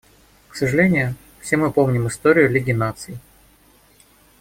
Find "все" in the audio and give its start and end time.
1.41-1.57